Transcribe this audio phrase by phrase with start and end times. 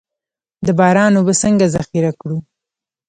[0.65, 2.37] د باران اوبه څنګه ذخیره کړو؟